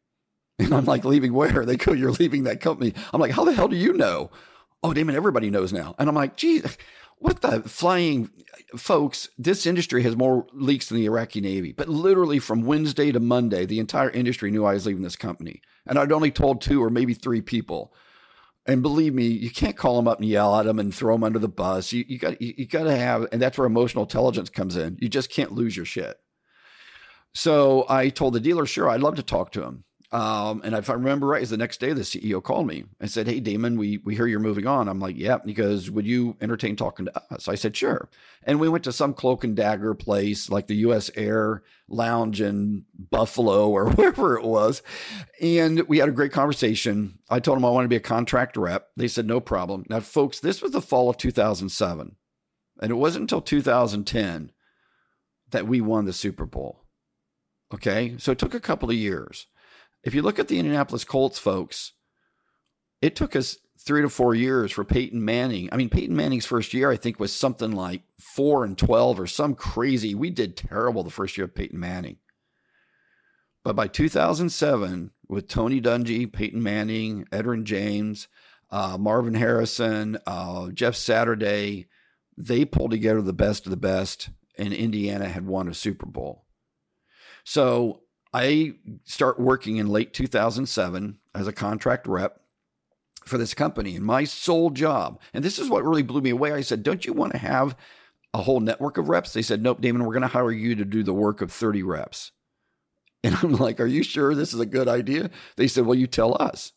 [0.60, 1.64] And I'm like, Leaving where?
[1.64, 2.94] They go, You're leaving that company.
[3.12, 4.30] I'm like, How the hell do you know?
[4.82, 5.94] Oh, Damon, everybody knows now.
[5.98, 6.76] And I'm like, Geez,
[7.18, 8.30] what the flying
[8.76, 9.28] folks?
[9.36, 11.72] This industry has more leaks than the Iraqi Navy.
[11.72, 15.60] But literally from Wednesday to Monday, the entire industry knew I was leaving this company.
[15.86, 17.92] And I'd only told two or maybe three people.
[18.68, 21.24] And believe me, you can't call them up and yell at them and throw them
[21.24, 21.90] under the bus.
[21.90, 24.98] You, you got you, you got to have, and that's where emotional intelligence comes in.
[25.00, 26.18] You just can't lose your shit.
[27.34, 29.84] So I told the dealer, sure, I'd love to talk to him.
[30.10, 33.10] Um, and if I remember right, is the next day the CEO called me and
[33.10, 36.34] said, "Hey, Damon, we we hear you're moving on." I'm like, "Yeah." Goes, "Would you
[36.40, 38.08] entertain talking to us?" I said, "Sure."
[38.42, 41.10] And we went to some cloak and dagger place like the U.S.
[41.14, 44.82] Air Lounge in Buffalo or wherever it was,
[45.42, 47.18] and we had a great conversation.
[47.28, 48.88] I told him I wanted to be a contract rep.
[48.96, 52.16] They said, "No problem." Now, folks, this was the fall of 2007,
[52.80, 54.52] and it wasn't until 2010
[55.50, 56.84] that we won the Super Bowl.
[57.74, 59.46] Okay, so it took a couple of years.
[60.04, 61.92] If you look at the Indianapolis Colts, folks,
[63.02, 65.68] it took us three to four years for Peyton Manning.
[65.72, 69.26] I mean, Peyton Manning's first year, I think, was something like four and 12 or
[69.26, 70.14] some crazy.
[70.14, 72.16] We did terrible the first year of Peyton Manning.
[73.64, 78.28] But by 2007, with Tony Dungy, Peyton Manning, Edgerrin James,
[78.70, 81.86] uh, Marvin Harrison, uh, Jeff Saturday,
[82.36, 86.44] they pulled together the best of the best, and Indiana had won a Super Bowl.
[87.44, 92.40] So I start working in late 2007 as a contract rep
[93.24, 93.96] for this company.
[93.96, 96.52] And my sole job, and this is what really blew me away.
[96.52, 97.76] I said, Don't you want to have
[98.34, 99.32] a whole network of reps?
[99.32, 101.82] They said, Nope, Damon, we're going to hire you to do the work of 30
[101.82, 102.32] reps.
[103.22, 105.30] And I'm like, Are you sure this is a good idea?
[105.56, 106.72] They said, Well, you tell us.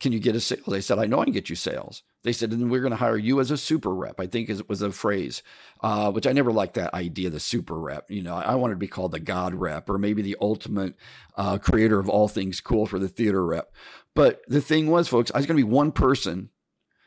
[0.00, 0.64] Can you get a sales?
[0.66, 2.02] They said, I know I can get you sales.
[2.24, 4.20] They said, and we're going to hire you as a super rep.
[4.20, 5.42] I think it was a phrase,
[5.80, 8.10] uh, which I never liked that idea, the super rep.
[8.10, 10.94] You know, I wanted to be called the God rep or maybe the ultimate
[11.36, 13.72] uh, creator of all things cool for the theater rep.
[14.14, 16.50] But the thing was, folks, I was going to be one person,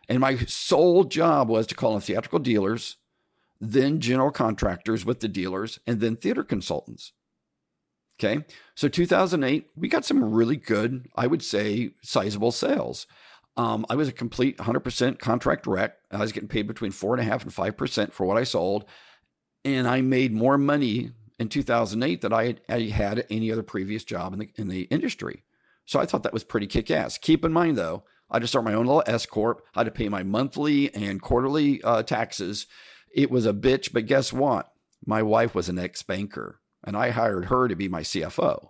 [0.10, 2.98] and my sole job was to call on theatrical dealers,
[3.62, 7.14] then general contractors with the dealers, and then theater consultants.
[8.20, 8.44] Okay.
[8.76, 13.08] So 2008, we got some really good, I would say, sizable sales.
[13.58, 15.98] Um, I was a complete 100% contract wreck.
[16.12, 18.44] I was getting paid between four and a half and five percent for what I
[18.44, 18.86] sold,
[19.64, 23.64] and I made more money in 2008 than I had, I had at any other
[23.64, 25.44] previous job in the in the industry.
[25.86, 27.18] So I thought that was pretty kick ass.
[27.18, 29.62] Keep in mind though, I had to start my own little S corp.
[29.76, 32.68] I had to pay my monthly and quarterly uh, taxes.
[33.14, 34.72] It was a bitch, but guess what?
[35.06, 38.70] My wife was an ex banker and I hired her to be my CFO.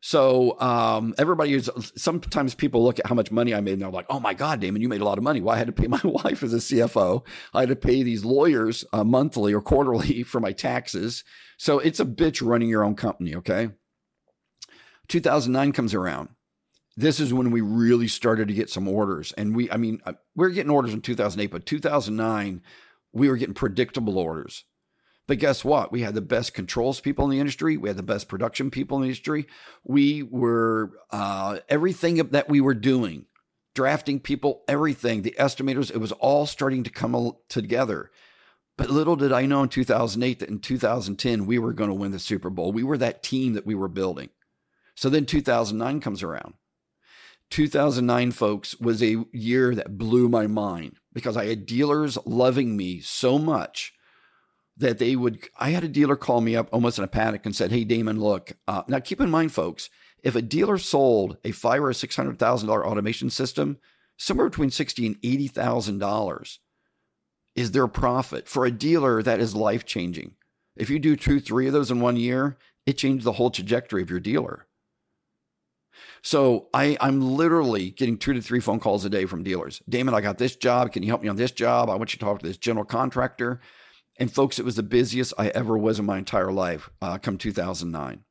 [0.00, 3.90] So um, everybody is sometimes people look at how much money I made and they're
[3.90, 5.72] like, "Oh my God, Damon, you made a lot of money." Well, I had to
[5.72, 7.24] pay my wife as a CFO.
[7.52, 11.22] I had to pay these lawyers uh, monthly or quarterly for my taxes.
[11.58, 13.34] So it's a bitch running your own company.
[13.36, 13.70] Okay.
[15.08, 16.30] 2009 comes around.
[16.96, 20.14] This is when we really started to get some orders, and we, I mean, uh,
[20.34, 22.62] we are getting orders in 2008, but 2009
[23.12, 24.64] we were getting predictable orders.
[25.26, 25.92] But guess what?
[25.92, 27.76] We had the best controls people in the industry.
[27.76, 29.46] We had the best production people in the industry.
[29.84, 33.26] We were uh, everything that we were doing,
[33.74, 38.10] drafting people, everything, the estimators, it was all starting to come together.
[38.76, 42.12] But little did I know in 2008 that in 2010 we were going to win
[42.12, 42.72] the Super Bowl.
[42.72, 44.30] We were that team that we were building.
[44.94, 46.54] So then 2009 comes around.
[47.50, 53.00] 2009, folks, was a year that blew my mind because I had dealers loving me
[53.00, 53.92] so much
[54.80, 55.48] that they would.
[55.58, 58.20] I had a dealer call me up almost in a panic and said, "Hey, Damon,
[58.20, 58.52] look.
[58.66, 59.88] Uh, now keep in mind, folks,
[60.22, 63.78] if a dealer sold a five or a six hundred thousand dollar automation system,
[64.16, 66.60] somewhere between sixty and eighty thousand dollars
[67.54, 70.34] is their profit for a dealer that is life changing.
[70.76, 74.02] If you do two, three of those in one year, it changes the whole trajectory
[74.02, 74.66] of your dealer."
[76.22, 79.82] So I, I'm literally getting two to three phone calls a day from dealers.
[79.88, 80.92] Damon, I got this job.
[80.92, 81.88] Can you help me on this job?
[81.88, 83.60] I want you to talk to this general contractor.
[84.20, 87.38] And folks, it was the busiest I ever was in my entire life uh, come
[87.38, 88.22] 2009.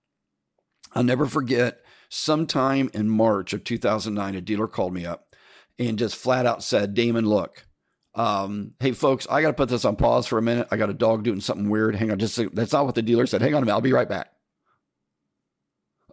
[0.94, 5.36] I'll never forget sometime in March of 2009, a dealer called me up
[5.80, 7.66] and just flat out said, Damon, look,
[8.14, 10.68] um, hey, folks, I got to put this on pause for a minute.
[10.72, 11.96] I got a dog doing something weird.
[11.96, 13.42] Hang on, just that's not what the dealer said.
[13.42, 13.76] Hang on a minute.
[13.76, 14.32] I'll be right back.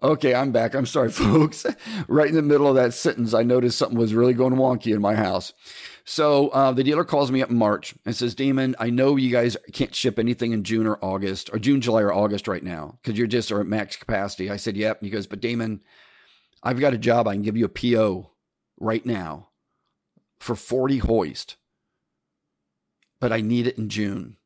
[0.03, 0.75] Okay, I'm back.
[0.75, 1.67] I'm sorry, folks.
[2.09, 5.01] right in the middle of that sentence, I noticed something was really going wonky in
[5.01, 5.53] my house.
[6.09, 9.31] So uh, the dealer calls me up in March and says, Damon, I know you
[9.31, 12.99] guys can't ship anything in June or August or June, July, or August right now
[13.03, 14.49] because you're just are at max capacity.
[14.49, 15.01] I said, Yep.
[15.01, 15.81] And he goes, But Damon,
[16.63, 17.27] I've got a job.
[17.27, 18.31] I can give you a PO
[18.79, 19.49] right now
[20.39, 21.57] for 40 hoist,
[23.21, 24.37] but I need it in June.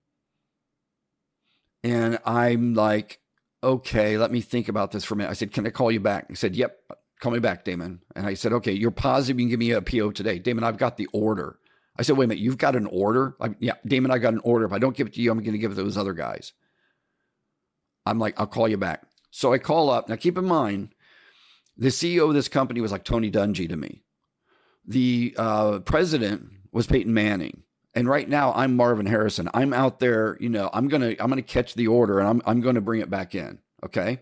[1.83, 3.21] And I'm like,
[3.63, 5.31] okay, let me think about this for a minute.
[5.31, 6.29] I said, can I call you back?
[6.29, 6.79] He said, yep,
[7.21, 8.01] call me back, Damon.
[8.17, 10.39] And I said, okay, you're positive you can give me a PO today.
[10.39, 11.59] Damon, I've got the order.
[11.99, 13.37] I said, wait a minute, you've got an order?
[13.41, 14.65] I, yeah, Damon, I got an order.
[14.65, 16.15] If I don't give it to you, I'm going to give it to those other
[16.15, 16.53] guys.
[18.07, 19.03] I'm like, I'll call you back.
[19.31, 20.09] So I call up.
[20.09, 20.95] Now, keep in mind,
[21.77, 24.03] the CEO of this company was like Tony Dungy to me.
[24.87, 27.65] The uh, president was Peyton Manning.
[27.95, 29.51] And right now I'm Marvin Harrison.
[29.53, 32.29] I'm out there, you know, I'm going to I'm going to catch the order and
[32.29, 34.21] I'm I'm going to bring it back in, okay?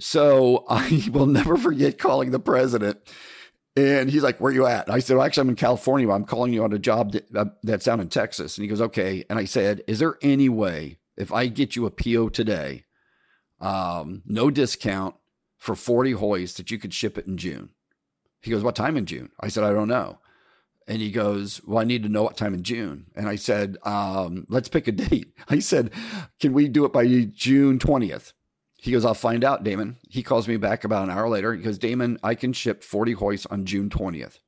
[0.00, 3.00] So I will never forget calling the president
[3.76, 6.10] and he's like, "Where you at?" I said, well, "Actually, I'm in California.
[6.10, 8.80] I'm calling you on a job that, uh, that's down in Texas." And he goes,
[8.80, 12.84] "Okay." And I said, "Is there any way if I get you a PO today,
[13.60, 15.14] um, no discount
[15.58, 17.70] for 40 hoists that you could ship it in June?"
[18.40, 20.18] He goes, "What time in June?" I said, "I don't know."
[20.88, 23.06] And he goes, Well, I need to know what time in June.
[23.14, 25.32] And I said, um, Let's pick a date.
[25.48, 25.92] I said,
[26.40, 28.32] Can we do it by June 20th?
[28.80, 29.98] He goes, I'll find out, Damon.
[30.08, 31.54] He calls me back about an hour later.
[31.54, 34.38] He goes, Damon, I can ship 40 hoists on June 20th.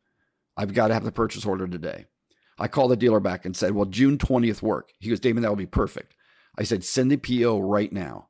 [0.56, 2.06] I've got to have the purchase order today.
[2.58, 4.90] I called the dealer back and said, Well, June 20th work.
[4.98, 6.14] He goes, Damon, that will be perfect.
[6.58, 8.28] I said, Send the PO right now.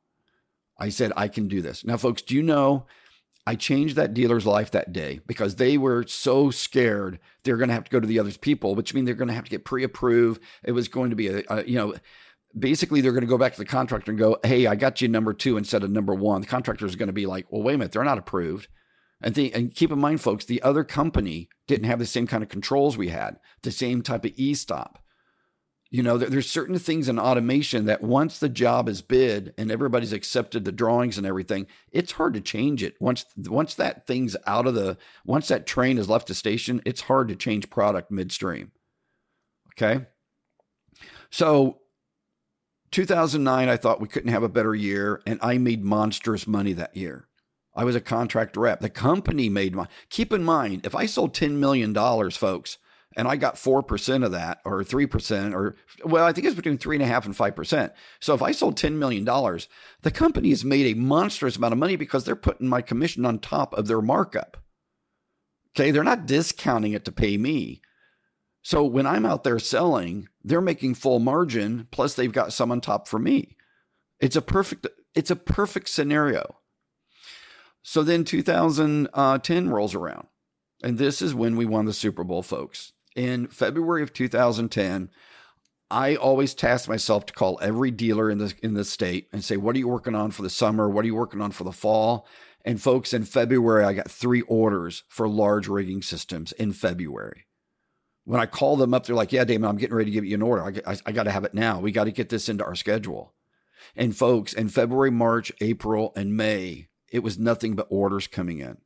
[0.77, 1.85] I said, I can do this.
[1.85, 2.85] Now, folks, do you know
[3.45, 7.73] I changed that dealer's life that day because they were so scared they're going to
[7.73, 9.65] have to go to the other people, which means they're going to have to get
[9.65, 10.41] pre-approved.
[10.63, 11.93] It was going to be a, a you know,
[12.57, 15.07] basically they're going to go back to the contractor and go, "Hey, I got you
[15.07, 17.75] number two instead of number one." The contractor is going to be like, "Well, wait
[17.75, 18.67] a minute, they're not approved."
[19.21, 22.43] And, the, and keep in mind, folks, the other company didn't have the same kind
[22.43, 24.99] of controls we had, the same type of e-stop.
[25.89, 30.11] You know, there's certain things in automation that once the job is bid and everybody's
[30.11, 32.95] accepted the drawings and everything, it's hard to change it.
[32.99, 37.01] Once once that thing's out of the once that train has left the station, it's
[37.01, 38.71] hard to change product midstream.
[39.77, 40.07] Okay?
[41.29, 41.82] So
[42.93, 46.95] 2009 I thought we couldn't have a better year and I made monstrous money that
[46.95, 47.27] year.
[47.75, 48.81] I was a contract rep.
[48.81, 49.89] The company made money.
[50.09, 51.93] Keep in mind, if I sold $10 million,
[52.31, 52.77] folks,
[53.15, 55.75] and I got 4% of that or 3% or,
[56.05, 57.91] well, I think it's between three and a half and 5%.
[58.19, 61.95] So if I sold $10 million, the company has made a monstrous amount of money
[61.95, 64.57] because they're putting my commission on top of their markup.
[65.75, 65.89] Okay.
[65.91, 67.81] They're not discounting it to pay me.
[68.63, 71.87] So when I'm out there selling, they're making full margin.
[71.91, 73.55] Plus they've got some on top for me.
[74.19, 76.57] It's a perfect, it's a perfect scenario.
[77.83, 80.27] So then 2010 rolls around.
[80.81, 85.09] And this is when we won the Super Bowl, folks in February of 2010,
[85.91, 89.57] I always tasked myself to call every dealer in the in the state and say,
[89.57, 90.89] "What are you working on for the summer?
[90.89, 92.27] What are you working on for the fall?"
[92.65, 97.45] And folks, in February, I got three orders for large rigging systems in February.
[98.25, 100.35] When I call them up, they're like, "Yeah, Damon, I'm getting ready to give you
[100.35, 100.63] an order.
[100.63, 101.79] I, I, I got to have it now.
[101.79, 103.33] We got to get this into our schedule."
[103.95, 108.77] And folks, in February, March, April, and May, it was nothing but orders coming in.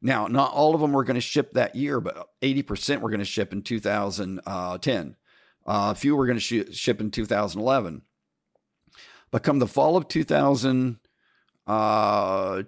[0.00, 3.20] Now, not all of them were going to ship that year, but 80% were going
[3.20, 5.16] to ship in 2010.
[5.64, 8.02] Uh, a few were going to sh- ship in 2011.
[9.30, 10.98] But come the fall of 2010,
[11.66, 12.62] uh,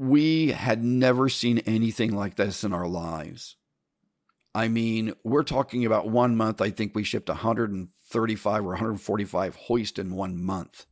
[0.00, 3.56] we had never seen anything like this in our lives.
[4.54, 6.62] I mean, we're talking about one month.
[6.62, 10.86] I think we shipped 135 or 145 hoist in one month.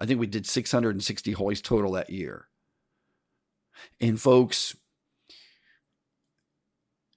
[0.00, 2.46] I think we did 660 hoist total that year.
[4.00, 4.74] And folks,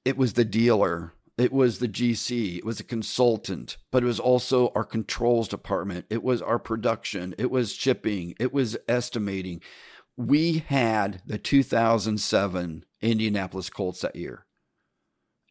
[0.03, 4.19] it was the dealer, it was the GC, it was a consultant, but it was
[4.19, 9.62] also our controls department, it was our production, it was shipping, it was estimating.
[10.15, 14.45] We had the 2007 Indianapolis Colts that year.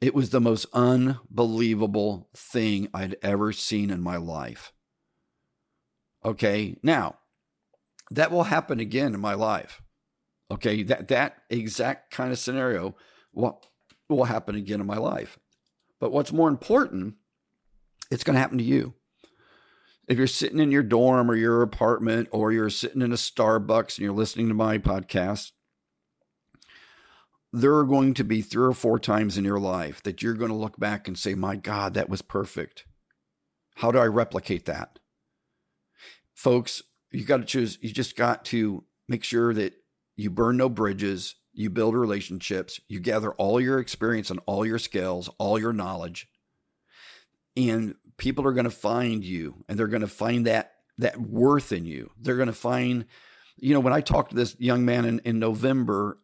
[0.00, 4.72] It was the most unbelievable thing I'd ever seen in my life.
[6.24, 7.16] Okay, now
[8.10, 9.82] that will happen again in my life.
[10.50, 12.94] Okay, that that exact kind of scenario
[13.32, 13.62] will,
[14.08, 15.38] will happen again in my life.
[15.98, 17.14] But what's more important,
[18.10, 18.94] it's going to happen to you.
[20.08, 23.96] If you're sitting in your dorm or your apartment or you're sitting in a Starbucks
[23.96, 25.52] and you're listening to my podcast,
[27.52, 30.50] there are going to be three or four times in your life that you're going
[30.50, 32.84] to look back and say, My God, that was perfect.
[33.76, 34.98] How do I replicate that?
[36.34, 39.74] Folks, you got to choose, you just got to make sure that
[40.16, 44.78] you burn no bridges, you build relationships, you gather all your experience and all your
[44.78, 46.28] skills, all your knowledge.
[47.56, 51.72] And people are going to find you and they're going to find that that worth
[51.72, 52.12] in you.
[52.20, 53.06] They're going to find
[53.56, 56.18] you know, when I talked to this young man in, in November,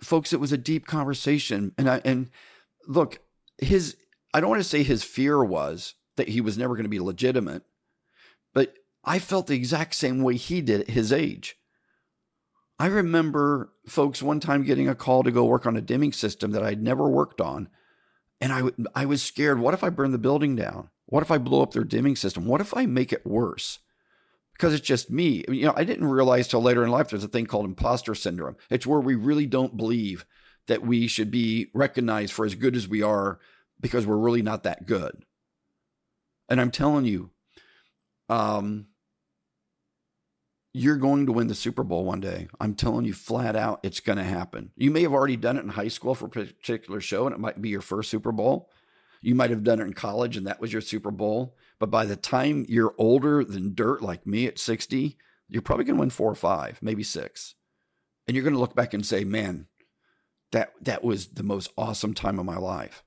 [0.00, 1.72] folks, it was a deep conversation.
[1.76, 2.30] And I and
[2.86, 3.18] look,
[3.58, 3.96] his
[4.32, 7.00] I don't want to say his fear was that he was never going to be
[7.00, 7.64] legitimate,
[8.54, 11.56] but I felt the exact same way he did at his age.
[12.78, 16.52] I remember folks one time getting a call to go work on a dimming system
[16.52, 17.68] that I'd never worked on.
[18.40, 18.62] And I,
[18.94, 19.58] I was scared.
[19.58, 20.90] What if I burn the building down?
[21.06, 22.46] What if I blow up their dimming system?
[22.46, 23.80] What if I make it worse?
[24.52, 25.44] Because it's just me.
[25.48, 28.56] You know, I didn't realize till later in life there's a thing called imposter syndrome.
[28.70, 30.24] It's where we really don't believe
[30.68, 33.40] that we should be recognized for as good as we are
[33.80, 35.24] because we're really not that good.
[36.48, 37.30] And I'm telling you,
[38.28, 38.86] um,
[40.72, 42.48] you're going to win the Super Bowl one day.
[42.60, 44.70] I'm telling you flat out, it's going to happen.
[44.76, 47.40] You may have already done it in high school for a particular show, and it
[47.40, 48.70] might be your first Super Bowl.
[49.20, 51.56] You might have done it in college, and that was your Super Bowl.
[51.78, 55.16] But by the time you're older than dirt, like me at 60,
[55.48, 57.54] you're probably going to win four or five, maybe six.
[58.26, 59.66] And you're going to look back and say, man,
[60.52, 63.02] that, that was the most awesome time of my life.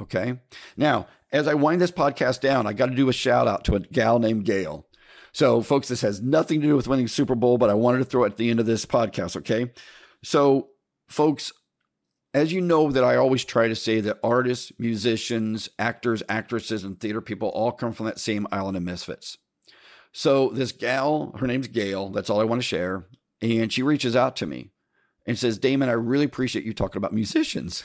[0.00, 0.38] Okay.
[0.76, 3.74] Now, as I wind this podcast down, I got to do a shout out to
[3.74, 4.86] a gal named Gail.
[5.32, 7.98] So, folks, this has nothing to do with winning the Super Bowl, but I wanted
[7.98, 9.36] to throw it at the end of this podcast.
[9.36, 9.72] Okay.
[10.22, 10.70] So,
[11.08, 11.52] folks,
[12.34, 16.98] as you know, that I always try to say that artists, musicians, actors, actresses, and
[16.98, 19.38] theater people all come from that same island of misfits.
[20.12, 22.10] So, this gal, her name's Gail.
[22.10, 23.06] That's all I want to share.
[23.40, 24.70] And she reaches out to me
[25.30, 27.84] and says, Damon, I really appreciate you talking about musicians.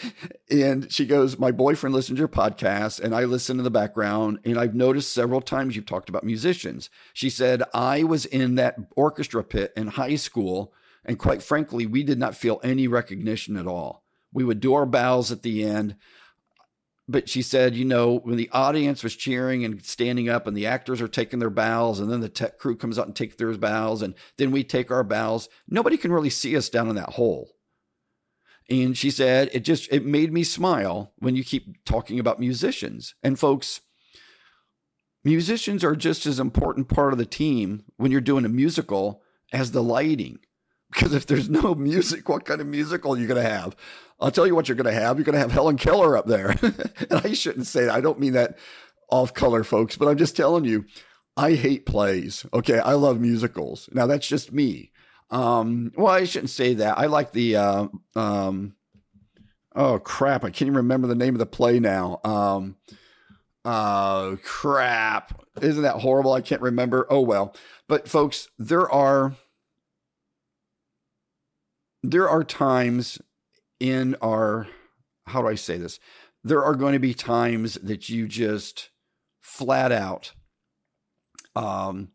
[0.50, 4.40] and she goes, My boyfriend listens to your podcast and I listen in the background.
[4.44, 6.90] And I've noticed several times you've talked about musicians.
[7.14, 10.74] She said, I was in that orchestra pit in high school.
[11.02, 14.04] And quite frankly, we did not feel any recognition at all.
[14.30, 15.96] We would do our bows at the end
[17.08, 20.66] but she said, you know, when the audience was cheering and standing up and the
[20.66, 23.52] actors are taking their bows and then the tech crew comes out and takes their
[23.54, 27.10] bows and then we take our bows, nobody can really see us down in that
[27.10, 27.50] hole.
[28.70, 33.14] And she said, it just, it made me smile when you keep talking about musicians.
[33.22, 33.80] And folks,
[35.24, 39.22] musicians are just as important part of the team when you're doing a musical
[39.52, 40.38] as the lighting.
[40.92, 43.76] Because if there's no music, what kind of musical are you going to have?
[44.20, 45.16] I'll tell you what you're going to have.
[45.16, 46.50] You're going to have Helen Keller up there.
[46.62, 47.94] and I shouldn't say that.
[47.94, 48.58] I don't mean that
[49.10, 50.84] off color, folks, but I'm just telling you,
[51.36, 52.46] I hate plays.
[52.52, 52.78] Okay.
[52.78, 53.88] I love musicals.
[53.92, 54.92] Now that's just me.
[55.30, 56.98] Um, well, I shouldn't say that.
[56.98, 58.74] I like the, uh, um,
[59.74, 60.44] oh crap.
[60.44, 62.20] I can't even remember the name of the play now.
[62.22, 62.76] Um,
[63.64, 65.40] uh, crap.
[65.60, 66.32] Isn't that horrible?
[66.32, 67.06] I can't remember.
[67.10, 67.54] Oh, well.
[67.88, 69.34] But folks, there are,
[72.02, 73.20] there are times
[73.80, 74.68] in our,
[75.26, 75.98] how do I say this?
[76.44, 78.90] There are going to be times that you just
[79.40, 80.32] flat out
[81.54, 82.10] um,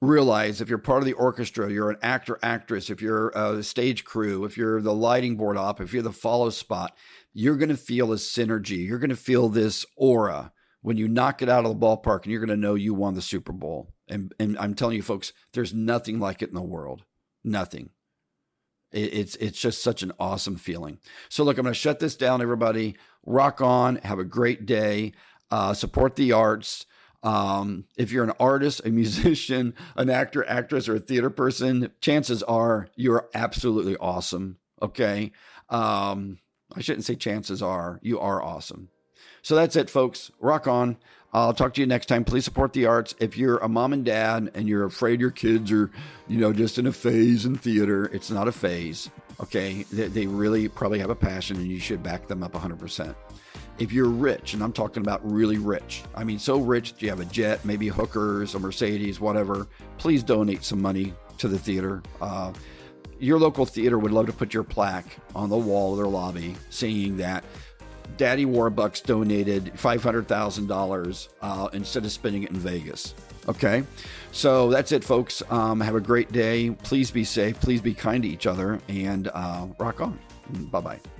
[0.00, 4.04] realize if you're part of the orchestra, you're an actor, actress, if you're a stage
[4.04, 6.96] crew, if you're the lighting board op, if you're the follow spot,
[7.32, 8.86] you're going to feel a synergy.
[8.86, 12.32] You're going to feel this aura when you knock it out of the ballpark and
[12.32, 13.94] you're going to know you won the Super Bowl.
[14.08, 17.04] And, and I'm telling you, folks, there's nothing like it in the world.
[17.44, 17.90] Nothing.
[18.92, 20.98] It's it's just such an awesome feeling.
[21.28, 22.96] So look, I'm going to shut this down, everybody.
[23.24, 23.96] Rock on.
[23.96, 25.12] Have a great day.
[25.50, 26.86] Uh, support the arts.
[27.22, 32.42] Um, if you're an artist, a musician, an actor, actress, or a theater person, chances
[32.42, 34.58] are you're absolutely awesome.
[34.80, 35.32] Okay.
[35.68, 36.38] Um,
[36.74, 38.88] I shouldn't say chances are, you are awesome.
[39.42, 40.30] So that's it, folks.
[40.40, 40.96] Rock on.
[41.34, 42.24] I'll talk to you next time.
[42.24, 43.14] Please support the arts.
[43.18, 45.90] If you're a mom and dad and you're afraid your kids are,
[46.28, 49.10] you know, just in a phase in theater, it's not a phase.
[49.40, 49.84] Okay.
[49.90, 53.14] They, they really probably have a passion and you should back them up 100%.
[53.78, 57.20] If you're rich, and I'm talking about really rich, I mean, so rich you have
[57.20, 59.66] a jet, maybe hookers, a Mercedes, whatever,
[59.96, 62.02] please donate some money to the theater.
[62.20, 62.52] Uh,
[63.18, 66.56] your local theater would love to put your plaque on the wall of their lobby
[66.68, 67.44] saying that
[68.16, 73.14] Daddy Warbucks donated $500,000 uh, instead of spending it in Vegas.
[73.48, 73.84] Okay.
[74.30, 75.42] So that's it, folks.
[75.50, 76.70] Um, have a great day.
[76.70, 77.60] Please be safe.
[77.60, 80.18] Please be kind to each other and uh, rock on.
[80.70, 81.11] Bye bye.